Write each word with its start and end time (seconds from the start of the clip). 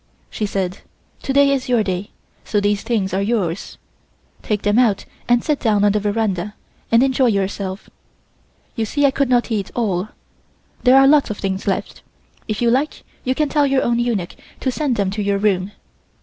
She 0.31 0.47
said: 0.47 0.79
"To 1.21 1.31
day 1.31 1.51
is 1.51 1.69
your 1.69 1.83
day, 1.83 2.09
so 2.43 2.59
these 2.59 2.81
things 2.81 3.13
are 3.13 3.21
yours. 3.21 3.77
Take 4.41 4.63
them 4.63 4.79
out 4.79 5.05
and 5.29 5.43
sit 5.43 5.59
down 5.59 5.83
on 5.85 5.91
the 5.91 5.99
veranda 5.99 6.55
and 6.91 7.03
enjoy 7.03 7.27
yourself. 7.27 7.87
You 8.75 8.83
see 8.85 9.05
I 9.05 9.11
could 9.11 9.29
not 9.29 9.51
eat 9.51 9.69
all. 9.75 10.09
There 10.81 10.97
are 10.97 11.05
lots 11.05 11.29
of 11.29 11.37
things 11.37 11.67
left. 11.67 12.01
If 12.47 12.63
you 12.63 12.71
like 12.71 13.03
you 13.23 13.35
can 13.35 13.47
tell 13.47 13.67
your 13.67 13.83
own 13.83 13.99
eunuch 13.99 14.35
to 14.61 14.71
send 14.71 14.95
them 14.95 15.11
to 15.11 15.21
your 15.21 15.37
room." 15.37 15.71